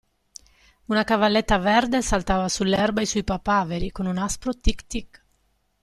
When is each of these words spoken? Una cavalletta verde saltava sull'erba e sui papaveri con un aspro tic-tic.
Una 0.87 1.03
cavalletta 1.05 1.59
verde 1.59 2.01
saltava 2.01 2.49
sull'erba 2.49 3.01
e 3.01 3.05
sui 3.05 3.23
papaveri 3.23 3.91
con 3.91 4.07
un 4.07 4.17
aspro 4.17 4.51
tic-tic. 4.57 5.23